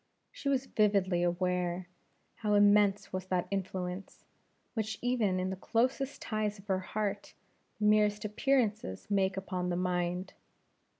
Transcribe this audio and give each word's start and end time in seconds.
She 0.31 0.49
was 0.49 0.65
vividly 0.65 1.21
aware 1.21 1.87
how 2.37 2.55
immense 2.55 3.13
was 3.13 3.27
that 3.27 3.47
influence, 3.51 4.25
which, 4.73 4.97
even 5.03 5.39
in 5.39 5.51
the 5.51 5.55
closest 5.55 6.23
ties 6.23 6.57
of 6.57 6.65
the 6.65 6.79
heart, 6.79 7.35
the 7.79 7.85
merest 7.85 8.25
appearances 8.25 9.05
make 9.11 9.37
upon 9.37 9.69
the 9.69 9.75
mind. 9.75 10.33